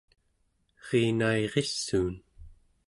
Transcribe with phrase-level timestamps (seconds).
[0.85, 2.15] erinairissuun